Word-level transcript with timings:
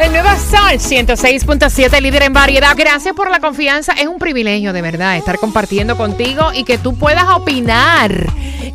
El 0.00 0.12
nuevo 0.12 0.30
Sol 0.30 0.78
106.7, 0.78 2.00
líder 2.00 2.22
en 2.22 2.32
variedad. 2.32 2.74
Gracias 2.74 3.14
por 3.14 3.30
la 3.30 3.38
confianza. 3.38 3.92
Es 3.92 4.06
un 4.06 4.18
privilegio, 4.18 4.72
de 4.72 4.80
verdad, 4.80 5.18
estar 5.18 5.36
compartiendo 5.38 5.98
contigo 5.98 6.52
y 6.54 6.64
que 6.64 6.78
tú 6.78 6.96
puedas 6.96 7.28
opinar. 7.28 8.26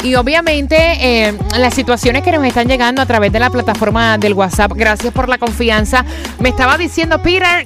Y 0.04 0.14
obviamente, 0.14 0.78
eh, 0.78 1.34
las 1.58 1.74
situaciones 1.74 2.22
que 2.22 2.32
nos 2.32 2.46
están 2.46 2.68
llegando 2.68 3.02
a 3.02 3.08
través 3.08 3.32
de 3.32 3.40
la 3.40 3.50
plataforma 3.50 4.20
del 4.20 4.36
WhatsApp. 4.36 4.74
Gracias 4.76 5.12
por 5.12 5.28
la 5.28 5.40
confianza. 5.40 6.06
Me 6.40 6.50
estaba 6.50 6.78
diciendo, 6.78 7.20
Peter, 7.24 7.66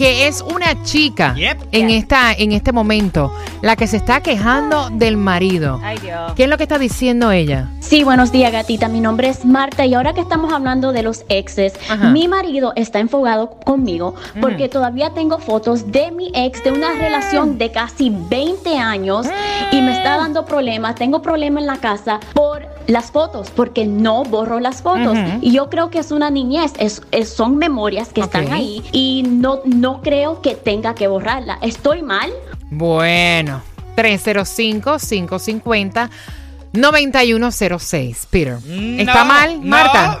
que 0.00 0.26
es 0.28 0.40
una 0.40 0.82
chica 0.82 1.34
Yep. 1.34 1.58
en, 1.72 1.90
esta, 1.90 2.32
en 2.32 2.52
este 2.52 2.72
momento 2.72 3.30
la 3.60 3.76
que 3.76 3.86
se 3.86 3.98
está 3.98 4.22
quejando 4.22 4.88
del 4.88 5.18
marido. 5.18 5.78
Ay, 5.84 5.98
Dios. 5.98 6.32
¿Qué 6.36 6.44
es 6.44 6.48
lo 6.48 6.56
que 6.56 6.62
está 6.62 6.78
diciendo 6.78 7.30
ella? 7.30 7.68
Sí, 7.80 8.02
buenos 8.02 8.32
días, 8.32 8.50
gatita. 8.50 8.88
Mi 8.88 9.02
nombre 9.02 9.28
es 9.28 9.44
Marta 9.44 9.84
y 9.84 9.92
ahora 9.92 10.14
que 10.14 10.22
estamos 10.22 10.54
hablando 10.54 10.92
de 10.92 11.02
los 11.02 11.26
exes, 11.28 11.74
Ajá. 11.90 12.08
mi 12.08 12.28
marido 12.28 12.72
está 12.76 12.98
enfogado 12.98 13.50
conmigo 13.50 14.14
porque 14.40 14.70
todavía 14.70 15.10
tengo 15.10 15.38
fotos 15.38 15.92
de 15.92 16.10
mi 16.12 16.32
ex 16.34 16.64
de 16.64 16.72
una 16.72 16.94
relación 16.94 17.58
de 17.58 17.70
casi 17.70 18.08
20 18.08 18.78
años 18.78 19.26
y 19.70 19.82
me 19.82 19.98
está 19.98 20.16
dando 20.16 20.46
problemas. 20.46 20.94
Tengo 20.94 21.20
problemas 21.20 21.60
en 21.60 21.66
la 21.66 21.76
casa 21.76 22.20
por 22.32 22.69
las 22.86 23.10
fotos 23.10 23.50
porque 23.50 23.86
no 23.86 24.24
borro 24.24 24.60
las 24.60 24.82
fotos. 24.82 25.16
Y 25.40 25.52
yo 25.52 25.70
creo 25.70 25.90
que 25.90 25.98
es 25.98 26.10
una 26.10 26.30
niñez, 26.30 26.72
es, 26.78 27.02
es- 27.12 27.28
son 27.32 27.56
memorias 27.56 28.08
que 28.12 28.20
están 28.20 28.52
ahí 28.52 28.82
y 28.92 29.24
no, 29.26 29.60
no 29.64 30.00
creo 30.02 30.40
que 30.42 30.54
tenga 30.54 30.94
que 30.94 31.06
borrarla. 31.08 31.58
¿Estoy 31.62 32.02
mal? 32.02 32.30
Bueno, 32.70 33.62
305-550-9106. 36.72 38.26
Peter, 38.30 38.58
¿está 38.98 39.14
No, 39.20 39.24
mal, 39.24 39.60
no. 39.60 39.66
Marta? 39.66 40.20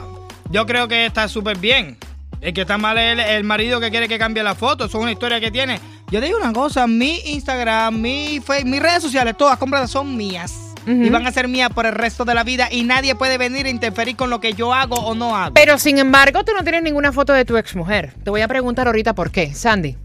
Yo 0.50 0.66
creo 0.66 0.88
que 0.88 1.06
está 1.06 1.28
súper 1.28 1.58
bien. 1.58 1.96
El 2.40 2.54
que 2.54 2.62
está 2.62 2.78
mal 2.78 2.96
es 2.98 3.12
el, 3.12 3.20
el 3.20 3.44
marido 3.44 3.80
que 3.80 3.90
quiere 3.90 4.08
que 4.08 4.18
cambie 4.18 4.42
la 4.42 4.54
foto. 4.54 4.86
Eso 4.86 4.96
es 4.98 5.02
una 5.02 5.12
historia 5.12 5.38
que 5.40 5.50
tiene. 5.50 5.78
Yo 6.10 6.20
te 6.20 6.26
digo 6.26 6.38
una 6.38 6.52
cosa: 6.52 6.86
mi 6.86 7.18
Instagram, 7.26 8.00
mi 8.00 8.40
Facebook, 8.40 8.70
mis 8.70 8.80
redes 8.80 9.02
sociales, 9.02 9.36
todas 9.36 9.58
compradas 9.58 9.90
son 9.90 10.16
mías. 10.16 10.69
Y 10.86 11.08
van 11.10 11.26
a 11.26 11.32
ser 11.32 11.48
mías 11.48 11.70
por 11.70 11.86
el 11.86 11.92
resto 11.92 12.24
de 12.24 12.34
la 12.34 12.44
vida. 12.44 12.68
Y 12.70 12.84
nadie 12.84 13.14
puede 13.14 13.38
venir 13.38 13.66
a 13.66 13.70
interferir 13.70 14.16
con 14.16 14.30
lo 14.30 14.40
que 14.40 14.54
yo 14.54 14.72
hago 14.74 14.96
o 14.96 15.14
no 15.14 15.36
hago. 15.36 15.54
Pero 15.54 15.78
sin 15.78 15.98
embargo, 15.98 16.44
tú 16.44 16.52
no 16.52 16.62
tienes 16.62 16.82
ninguna 16.82 17.12
foto 17.12 17.32
de 17.32 17.44
tu 17.44 17.56
exmujer. 17.56 18.14
Te 18.24 18.30
voy 18.30 18.40
a 18.40 18.48
preguntar 18.48 18.86
ahorita 18.86 19.14
por 19.14 19.30
qué. 19.30 19.54
Sandy. 19.54 19.96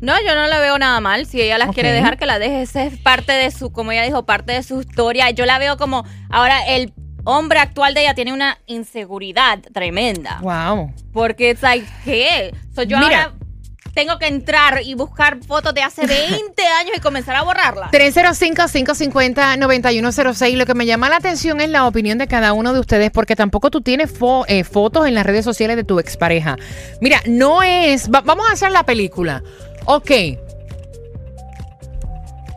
No, 0.00 0.14
yo 0.24 0.34
no 0.34 0.46
le 0.46 0.60
veo 0.60 0.78
nada 0.78 1.00
mal. 1.00 1.26
Si 1.26 1.40
ella 1.40 1.58
las 1.58 1.74
quiere 1.74 1.92
dejar, 1.92 2.18
que 2.18 2.26
la 2.26 2.38
deje. 2.38 2.62
Esa 2.62 2.84
es 2.84 2.98
parte 2.98 3.32
de 3.32 3.50
su, 3.50 3.72
como 3.72 3.92
ella 3.92 4.02
dijo, 4.02 4.24
parte 4.24 4.52
de 4.52 4.62
su 4.62 4.80
historia. 4.80 5.30
Yo 5.30 5.44
la 5.44 5.58
veo 5.58 5.76
como, 5.76 6.04
ahora 6.30 6.64
el 6.66 6.92
hombre 7.24 7.58
actual 7.58 7.94
de 7.94 8.02
ella 8.02 8.14
tiene 8.14 8.32
una 8.32 8.58
inseguridad 8.66 9.58
tremenda. 9.72 10.38
Wow. 10.40 10.92
Porque 11.12 11.50
es 11.50 11.62
like, 11.62 11.86
¿qué? 12.04 12.54
So, 12.74 12.84
yo 12.84 12.98
Mira. 12.98 13.24
ahora 13.24 13.37
tengo 13.94 14.18
que 14.18 14.26
entrar 14.26 14.82
y 14.82 14.94
buscar 14.94 15.38
fotos 15.46 15.74
de 15.74 15.82
hace 15.82 16.06
20 16.06 16.66
años 16.80 16.92
y 16.96 17.00
comenzar 17.00 17.36
a 17.36 17.42
borrarlas. 17.42 17.90
305-550-9106. 17.90 20.56
Lo 20.56 20.66
que 20.66 20.74
me 20.74 20.86
llama 20.86 21.08
la 21.08 21.16
atención 21.16 21.60
es 21.60 21.68
la 21.70 21.86
opinión 21.86 22.18
de 22.18 22.26
cada 22.26 22.52
uno 22.52 22.72
de 22.72 22.80
ustedes, 22.80 23.10
porque 23.10 23.36
tampoco 23.36 23.70
tú 23.70 23.80
tienes 23.80 24.12
fo- 24.18 24.44
eh, 24.48 24.64
fotos 24.64 25.06
en 25.06 25.14
las 25.14 25.24
redes 25.26 25.44
sociales 25.44 25.76
de 25.76 25.84
tu 25.84 25.98
expareja. 25.98 26.56
Mira, 27.00 27.20
no 27.26 27.62
es. 27.62 28.10
va- 28.10 28.22
vamos 28.22 28.48
a 28.48 28.52
hacer 28.52 28.70
la 28.72 28.84
película. 28.84 29.42
Ok. 29.84 30.10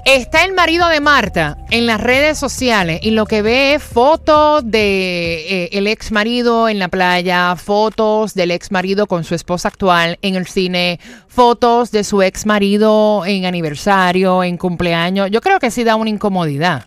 Está 0.06 0.44
el 0.46 0.54
marido 0.54 0.88
de 0.90 1.00
Marta 1.00 1.58
en 1.70 1.86
las 1.86 2.02
redes 2.02 2.38
sociales 2.38 3.00
y 3.04 3.12
lo 3.12 3.26
que 3.28 3.42
ve 3.44 3.76
es 3.76 3.84
fotos 3.84 4.64
de 4.66 5.66
eh, 5.66 5.70
el 5.74 5.86
ex 5.88 6.12
marido 6.12 6.68
en 6.68 6.80
la 6.80 6.88
playa, 6.88 7.56
fotos 7.56 8.34
del 8.34 8.50
ex 8.52 8.72
marido 8.72 9.06
con 9.06 9.24
su 9.24 9.36
esposa 9.36 9.68
actual 9.68 10.18
en 10.24 10.36
el 10.36 10.48
cine, 10.48 11.00
fotos 11.28 11.92
de 11.92 12.04
su 12.04 12.22
ex 12.24 12.46
marido 12.48 13.24
en 13.26 13.46
aniversario, 13.46 14.44
en 14.44 14.58
cumpleaños. 14.58 15.30
Yo 15.30 15.40
creo 15.40 15.60
que 15.60 15.70
sí 15.72 15.84
da 15.84 15.96
una 15.96 16.10
incomodidad. 16.10 16.86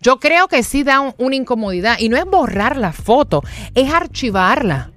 Yo 0.00 0.18
creo 0.18 0.48
que 0.48 0.62
sí 0.62 0.82
da 0.84 1.00
un- 1.00 1.14
una 1.18 1.36
incomodidad 1.36 1.98
y 1.98 2.08
no 2.08 2.16
es 2.16 2.24
borrar 2.24 2.76
la 2.76 2.92
foto, 2.92 3.42
es 3.74 3.92
archivarla. 3.92 4.90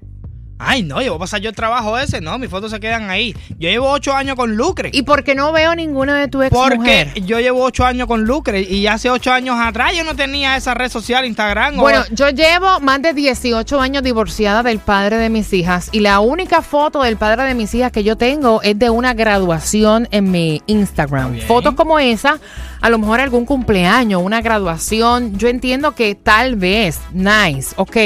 Ay, 0.60 0.82
no, 0.82 1.02
yo 1.02 1.12
voy 1.12 1.18
a 1.18 1.20
pasar 1.20 1.40
yo 1.40 1.50
el 1.50 1.56
trabajo 1.56 1.98
ese. 2.00 2.20
No, 2.20 2.40
mis 2.40 2.50
fotos 2.50 2.72
se 2.72 2.80
quedan 2.80 3.10
ahí. 3.12 3.36
Yo 3.60 3.70
llevo 3.70 3.92
ocho 3.92 4.14
años 4.16 4.36
con 4.36 4.56
Lucre. 4.56 4.90
¿Y 4.92 5.04
por 5.04 5.24
qué 5.24 5.36
no 5.36 5.52
veo 5.52 5.76
ninguna 5.76 6.18
de 6.20 6.28
tu 6.28 6.42
ex 6.42 6.52
Porque 6.52 7.12
yo 7.26 7.40
llevo 7.40 7.64
ocho 7.64 7.86
años 7.86 8.08
con 8.08 8.24
Lucre 8.24 8.62
y 8.62 8.88
hace 8.88 9.10
ocho 9.12 9.32
años 9.32 9.56
atrás 9.60 9.92
yo 9.96 10.04
no 10.04 10.16
tenía 10.16 10.56
esa 10.58 10.74
red 10.74 10.90
social, 10.90 11.26
Instagram. 11.26 11.78
o- 11.78 11.82
Bueno, 11.82 12.04
yo 12.12 12.30
llevo 12.30 12.80
más 12.80 13.02
de 13.04 13.14
18 13.14 13.80
años 13.80 14.02
divorciada 14.02 14.64
del 14.64 14.80
padre 14.80 15.18
de 15.18 15.30
mis 15.30 15.54
hijas 15.54 15.90
y 15.92 16.00
la 16.00 16.20
única 16.22 16.62
foto 16.64 17.04
del 17.04 17.18
padre 17.18 17.44
de 17.44 17.54
mis 17.54 17.74
hijas 17.76 17.92
que 17.92 18.04
yo 18.04 18.18
tengo 18.18 18.62
es 18.64 18.80
de 18.80 18.90
una 18.90 19.14
graduación 19.14 20.08
en 20.12 20.32
mi 20.32 20.62
Instagram. 20.66 21.34
bien. 21.34 21.46
Fotos 21.48 21.76
como 21.76 22.00
esa, 22.00 22.40
a 22.82 22.90
lo 22.90 22.98
mejor 22.98 23.20
algún 23.20 23.46
cumpleaños, 23.46 24.22
una 24.24 24.42
graduación, 24.42 25.38
yo 25.38 25.48
entiendo 25.50 25.94
que 25.94 26.16
tal 26.16 26.56
vez, 26.56 27.00
nice, 27.14 27.74
ok, 27.78 27.98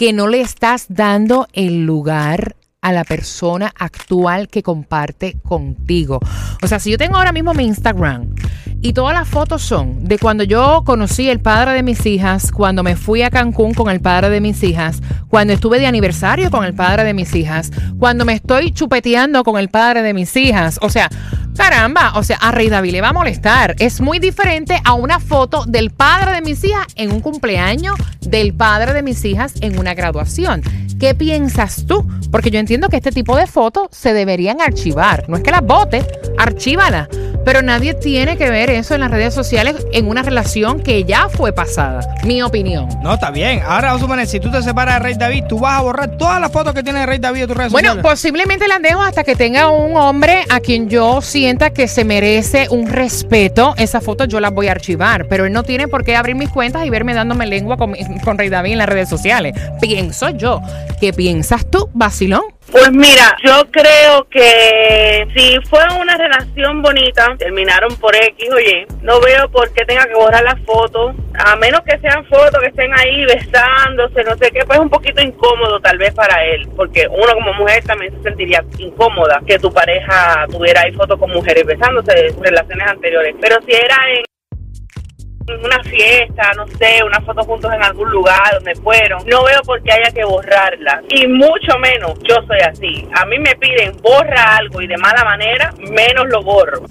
Que 0.00 0.14
no 0.14 0.28
le 0.28 0.40
estás 0.40 0.86
dando 0.88 1.46
el 1.52 1.84
lugar 1.84 2.56
a 2.80 2.90
la 2.90 3.04
persona 3.04 3.70
actual 3.78 4.48
que 4.48 4.62
comparte 4.62 5.36
contigo. 5.42 6.20
O 6.62 6.66
sea, 6.66 6.78
si 6.78 6.90
yo 6.90 6.96
tengo 6.96 7.18
ahora 7.18 7.32
mismo 7.32 7.52
mi 7.52 7.66
Instagram 7.66 8.34
y 8.82 8.92
todas 8.94 9.14
las 9.14 9.28
fotos 9.28 9.62
son 9.62 10.04
de 10.04 10.18
cuando 10.18 10.42
yo 10.42 10.82
conocí 10.84 11.28
el 11.28 11.40
padre 11.40 11.72
de 11.72 11.82
mis 11.82 12.06
hijas, 12.06 12.50
cuando 12.50 12.82
me 12.82 12.96
fui 12.96 13.22
a 13.22 13.30
Cancún 13.30 13.74
con 13.74 13.90
el 13.90 14.00
padre 14.00 14.30
de 14.30 14.40
mis 14.40 14.62
hijas, 14.62 15.00
cuando 15.28 15.52
estuve 15.52 15.78
de 15.78 15.86
aniversario 15.86 16.50
con 16.50 16.64
el 16.64 16.74
padre 16.74 17.04
de 17.04 17.12
mis 17.12 17.34
hijas, 17.34 17.70
cuando 17.98 18.24
me 18.24 18.32
estoy 18.32 18.72
chupeteando 18.72 19.44
con 19.44 19.58
el 19.58 19.68
padre 19.68 20.02
de 20.02 20.14
mis 20.14 20.34
hijas. 20.36 20.78
O 20.80 20.88
sea, 20.88 21.10
caramba, 21.56 22.12
o 22.14 22.22
sea, 22.22 22.38
a 22.38 22.52
Rey 22.52 22.70
David 22.70 22.92
le 22.92 23.00
va 23.02 23.08
a 23.08 23.12
molestar. 23.12 23.76
Es 23.78 24.00
muy 24.00 24.18
diferente 24.18 24.80
a 24.84 24.94
una 24.94 25.20
foto 25.20 25.66
del 25.66 25.90
padre 25.90 26.32
de 26.32 26.40
mis 26.40 26.64
hijas 26.64 26.86
en 26.96 27.12
un 27.12 27.20
cumpleaños, 27.20 27.96
del 28.22 28.54
padre 28.54 28.94
de 28.94 29.02
mis 29.02 29.22
hijas 29.26 29.54
en 29.60 29.78
una 29.78 29.92
graduación. 29.92 30.62
¿Qué 30.98 31.14
piensas 31.14 31.86
tú? 31.86 32.06
Porque 32.30 32.50
yo 32.50 32.58
entiendo 32.58 32.88
que 32.88 32.96
este 32.96 33.12
tipo 33.12 33.36
de 33.36 33.46
fotos 33.46 33.88
se 33.90 34.12
deberían 34.12 34.60
archivar. 34.60 35.24
No 35.28 35.36
es 35.36 35.42
que 35.42 35.50
las 35.50 35.62
botes, 35.62 36.04
archívalas. 36.38 37.08
Pero 37.44 37.62
nadie 37.62 37.94
tiene 37.94 38.36
que 38.36 38.50
ver 38.50 38.70
eso 38.70 38.94
en 38.94 39.00
las 39.00 39.10
redes 39.10 39.32
sociales 39.34 39.86
en 39.92 40.08
una 40.08 40.22
relación 40.22 40.80
que 40.80 41.04
ya 41.04 41.28
fue 41.28 41.52
pasada. 41.52 42.00
Mi 42.24 42.42
opinión. 42.42 42.88
No, 43.02 43.14
está 43.14 43.30
bien. 43.30 43.60
Ahora 43.66 43.88
vamos 43.88 44.02
a 44.02 44.04
suponer, 44.04 44.26
si 44.26 44.40
tú 44.40 44.50
te 44.50 44.62
separas 44.62 44.94
de 44.96 45.00
Rey 45.00 45.14
David, 45.14 45.44
tú 45.48 45.58
vas 45.58 45.78
a 45.78 45.82
borrar 45.82 46.16
todas 46.18 46.40
las 46.40 46.52
fotos 46.52 46.74
que 46.74 46.82
tiene 46.82 47.00
de 47.00 47.06
Rey 47.06 47.18
David 47.18 47.40
de 47.42 47.46
tus 47.48 47.56
redes 47.56 47.72
Bueno, 47.72 47.90
sociales. 47.90 48.10
posiblemente 48.10 48.68
las 48.68 48.82
dejo 48.82 49.02
hasta 49.02 49.24
que 49.24 49.36
tenga 49.36 49.68
un 49.70 49.96
hombre 49.96 50.44
a 50.50 50.60
quien 50.60 50.88
yo 50.88 51.20
sienta 51.22 51.70
que 51.70 51.88
se 51.88 52.04
merece 52.04 52.68
un 52.70 52.86
respeto. 52.88 53.74
Esas 53.78 54.04
fotos 54.04 54.28
yo 54.28 54.38
las 54.40 54.52
voy 54.52 54.68
a 54.68 54.72
archivar, 54.72 55.26
pero 55.28 55.46
él 55.46 55.52
no 55.52 55.62
tiene 55.62 55.88
por 55.88 56.04
qué 56.04 56.16
abrir 56.16 56.36
mis 56.36 56.50
cuentas 56.50 56.84
y 56.84 56.90
verme 56.90 57.14
dándome 57.14 57.46
lengua 57.46 57.76
con, 57.76 57.94
con 58.24 58.38
Rey 58.38 58.48
David 58.48 58.72
en 58.72 58.78
las 58.78 58.88
redes 58.88 59.08
sociales. 59.08 59.54
Pienso 59.80 60.28
yo. 60.30 60.60
¿Qué 61.00 61.12
piensas 61.12 61.64
tú, 61.70 61.88
Basilón? 61.94 62.42
Pues 62.70 62.92
mira, 62.92 63.36
yo 63.44 63.68
creo 63.72 64.28
que 64.30 65.26
si 65.34 65.58
fue 65.68 65.80
una 66.00 66.16
relación 66.16 66.82
bonita, 66.82 67.26
terminaron 67.36 67.96
por 67.96 68.14
X, 68.14 68.48
oye, 68.54 68.86
no 69.02 69.20
veo 69.20 69.50
por 69.50 69.72
qué 69.72 69.84
tenga 69.84 70.06
que 70.06 70.14
borrar 70.14 70.44
las 70.44 70.60
fotos, 70.60 71.16
a 71.34 71.56
menos 71.56 71.80
que 71.80 71.98
sean 71.98 72.24
fotos 72.26 72.60
que 72.60 72.68
estén 72.68 72.92
ahí 72.96 73.24
besándose, 73.24 74.22
no 74.22 74.36
sé 74.36 74.52
qué, 74.52 74.60
pues 74.64 74.78
es 74.78 74.84
un 74.84 74.90
poquito 74.90 75.20
incómodo 75.20 75.80
tal 75.80 75.98
vez 75.98 76.14
para 76.14 76.44
él, 76.44 76.68
porque 76.76 77.08
uno 77.08 77.34
como 77.34 77.54
mujer 77.54 77.82
también 77.84 78.14
se 78.16 78.22
sentiría 78.22 78.64
incómoda 78.78 79.40
que 79.44 79.58
tu 79.58 79.72
pareja 79.72 80.46
tuviera 80.48 80.82
ahí 80.82 80.92
fotos 80.92 81.18
con 81.18 81.30
mujeres 81.30 81.66
besándose 81.66 82.12
de 82.14 82.34
relaciones 82.40 82.86
anteriores, 82.86 83.34
pero 83.40 83.56
si 83.66 83.72
era 83.72 83.96
en 84.14 84.29
una 85.64 85.82
fiesta, 85.84 86.52
no 86.56 86.66
sé, 86.78 87.02
una 87.04 87.20
foto 87.20 87.42
juntos 87.44 87.72
en 87.72 87.82
algún 87.82 88.10
lugar 88.10 88.54
donde 88.54 88.74
fueron, 88.76 89.22
no 89.26 89.44
veo 89.44 89.60
por 89.64 89.82
qué 89.82 89.92
haya 89.92 90.10
que 90.12 90.24
borrarla. 90.24 91.02
Y 91.08 91.26
mucho 91.26 91.78
menos 91.80 92.18
yo 92.28 92.36
soy 92.46 92.60
así. 92.60 93.08
A 93.14 93.24
mí 93.26 93.38
me 93.38 93.54
piden 93.56 93.96
borra 94.02 94.56
algo 94.56 94.80
y 94.80 94.86
de 94.86 94.96
mala 94.98 95.24
manera, 95.24 95.72
menos 95.78 96.26
lo 96.28 96.42
borro. 96.42 96.82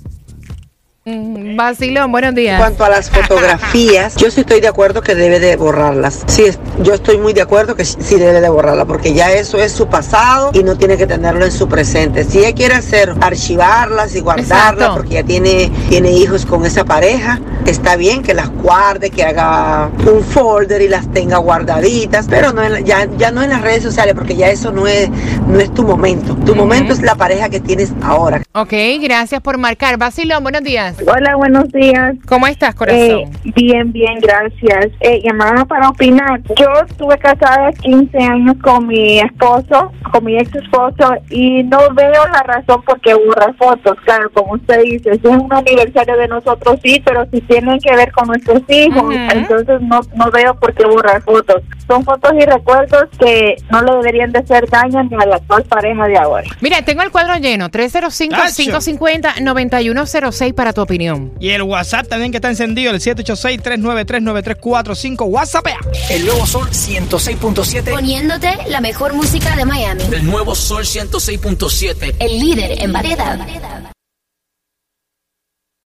Mm, 1.06 1.56
Basilón, 1.56 2.11
buenos 2.11 2.29
En 2.29 2.35
días. 2.35 2.59
cuanto 2.59 2.83
a 2.83 2.89
las 2.89 3.09
fotografías, 3.09 4.15
yo 4.17 4.29
sí 4.29 4.41
estoy 4.41 4.59
de 4.59 4.67
acuerdo 4.67 5.01
que 5.01 5.15
debe 5.15 5.39
de 5.39 5.56
borrarlas. 5.56 6.23
Sí, 6.27 6.45
yo 6.83 6.94
estoy 6.94 7.17
muy 7.17 7.31
de 7.33 7.41
acuerdo 7.41 7.75
que 7.75 7.85
sí 7.85 7.95
sí 8.01 8.15
debe 8.17 8.41
de 8.41 8.50
borrarlas, 8.50 8.85
porque 8.85 9.13
ya 9.13 9.31
eso 9.31 9.57
es 9.57 9.71
su 9.71 9.88
pasado 9.88 10.51
y 10.53 10.61
no 10.61 10.77
tiene 10.77 10.97
que 10.97 11.07
tenerlo 11.07 11.45
en 11.45 11.51
su 11.51 11.67
presente. 11.69 12.25
Si 12.25 12.39
ella 12.39 12.53
quiere 12.53 12.75
hacer, 12.75 13.13
archivarlas 13.21 14.13
y 14.15 14.19
guardarlas, 14.19 14.73
Exacto. 14.73 14.94
porque 14.94 15.15
ya 15.15 15.23
tiene, 15.23 15.71
tiene 15.89 16.11
hijos 16.11 16.45
con 16.45 16.65
esa 16.65 16.83
pareja, 16.83 17.39
está 17.65 17.95
bien 17.95 18.23
que 18.23 18.33
las 18.33 18.50
guarde, 18.50 19.09
que 19.09 19.23
haga 19.23 19.89
un 20.11 20.23
folder 20.23 20.81
y 20.81 20.88
las 20.88 21.11
tenga 21.11 21.38
guardaditas, 21.38 22.27
pero 22.29 22.51
no 22.53 22.63
en 22.63 22.73
la- 22.73 22.79
ya, 22.81 23.07
ya 23.17 23.31
no 23.31 23.44
en 23.44 23.50
las 23.50 23.61
redes 23.61 23.83
sociales, 23.83 24.13
porque 24.15 24.35
ya 24.35 24.50
eso 24.50 24.71
no 24.71 24.88
es, 24.88 25.09
no 25.47 25.59
es 25.59 25.73
tu 25.73 25.83
momento. 25.83 26.35
Tu 26.45 26.56
momento 26.56 26.94
es 26.94 27.01
la 27.01 27.15
pareja 27.15 27.50
que 27.50 27.59
tienes 27.59 27.94
ahora. 28.03 28.41
Ok, 28.53 28.73
gracias 29.01 29.41
por 29.41 29.57
marcar. 29.57 29.97
Basilón, 29.97 30.44
buenos 30.44 30.63
días. 30.63 30.97
Hola, 31.06 31.35
buenos 31.35 31.69
días. 31.71 32.15
¿Cómo 32.27 32.47
estás, 32.47 32.73
Eh, 32.73 32.77
corazón? 32.77 33.31
bien, 33.56 33.91
bien, 33.91 34.19
gracias. 34.19 34.88
Eh, 35.01 35.21
llamaba 35.23 35.65
para 35.65 35.89
opinar. 35.89 36.41
Yo 36.57 36.67
estuve 36.89 37.17
casada 37.17 37.71
15 37.73 38.17
años 38.17 38.56
con 38.63 38.88
mi 38.88 39.19
esposo, 39.19 39.91
con 40.11 40.23
mi 40.25 40.38
ex 40.38 40.53
esposo, 40.56 41.13
y 41.29 41.63
no 41.63 41.77
veo 41.94 42.27
la 42.33 42.44
razón 42.44 42.81
por 42.83 43.00
qué 43.01 43.13
borrar 43.13 43.56
fotos. 43.56 43.95
Claro, 44.06 44.29
como 44.33 44.53
usted 44.53 44.81
dice, 44.83 45.11
si 45.13 45.27
es 45.27 45.35
un 45.38 45.51
aniversario 45.51 46.17
de 46.17 46.27
nosotros, 46.27 46.79
sí, 46.83 47.01
pero 47.06 47.25
si 47.31 47.41
tienen 47.49 47.79
que 47.79 47.95
ver 47.95 48.11
con 48.11 48.27
nuestros 48.27 48.61
hijos, 48.69 49.11
entonces 49.33 49.81
no, 49.81 50.01
no 50.13 50.29
veo 50.31 50.53
por 50.53 50.75
qué 50.75 50.85
borrar 50.85 51.23
fotos. 51.23 51.63
Son 51.87 52.05
fotos 52.05 52.31
y 52.39 52.45
recuerdos 52.45 53.05
que 53.19 53.55
no 53.71 53.81
le 53.81 53.93
deberían 53.93 54.31
de 54.31 54.37
hacer 54.39 54.69
daño 54.69 55.03
ni 55.05 55.15
a 55.15 55.25
la 55.25 55.37
actual 55.37 55.63
pareja 55.63 56.05
de 56.05 56.15
ahora. 56.17 56.47
Mira, 56.61 56.83
tengo 56.83 57.01
el 57.01 57.09
cuadro 57.09 57.35
lleno. 57.37 57.69
305-550-9106 57.69 60.53
para 60.53 60.73
tu 60.73 60.81
opinión. 60.81 61.33
Y 61.39 61.49
el 61.49 61.63
WhatsApp 61.63 62.07
también 62.07 62.29
que 62.31 62.37
está 62.37 62.49
encendido, 62.49 62.91
el 62.91 62.99
786-393-9345. 62.99 65.25
WhatsApp. 65.25 65.65
El 66.11 66.27
nuevo 66.27 66.45
Sol 66.45 66.69
106.7. 66.69 67.89
Poniéndote 67.89 68.55
la 68.67 68.81
mejor 68.81 69.15
música 69.15 69.55
de 69.55 69.65
Miami. 69.65 70.03
El 70.11 70.27
nuevo 70.27 70.53
Sol 70.53 70.83
106.7. 70.83 72.17
El 72.19 72.39
líder 72.39 72.83
en 72.83 72.93
variedad. 72.93 73.39